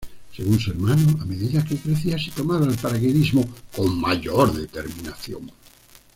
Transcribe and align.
Según 0.35 0.59
su 0.59 0.71
hermano, 0.71 1.19
a 1.21 1.25
medida 1.25 1.63
que 1.63 1.77
crecía, 1.77 2.17
se 2.17 2.31
tomaba 2.31 2.65
el 2.65 2.75
paracaidismo 2.75 3.47
con 3.77 4.01
"mayor 4.01 4.51
determinación". 4.51 5.51